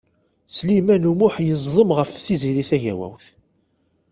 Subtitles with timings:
[0.55, 3.25] Sliman U Muḥ yeẓdem ɣef Tiziri Tagawawt.